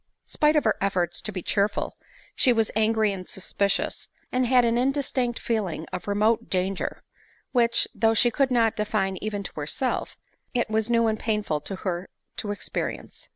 [0.25, 1.95] Spite of her efforts to be cheerful,
[2.35, 7.03] she was angry and suspicious, and had an indistinct feeling of remote dan ger;
[7.51, 10.17] which, though she could not define even to herself,
[10.55, 13.29] it was new and painful to her to experience.